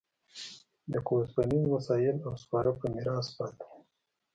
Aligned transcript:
لکه 0.91 1.09
اوسپنیز 1.17 1.63
وسایل 1.69 2.17
او 2.27 2.33
سپاره 2.43 2.71
په 2.79 2.85
میراث 2.93 3.27
پاتې 3.37 3.63
و 3.69 3.73